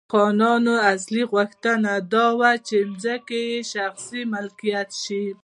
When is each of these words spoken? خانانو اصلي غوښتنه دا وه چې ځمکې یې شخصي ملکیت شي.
خانانو 0.11 0.73
اصلي 0.93 1.23
غوښتنه 1.31 1.91
دا 2.13 2.25
وه 2.39 2.51
چې 2.67 2.77
ځمکې 3.03 3.39
یې 3.51 3.59
شخصي 3.73 4.21
ملکیت 4.33 4.89
شي. 5.03 5.25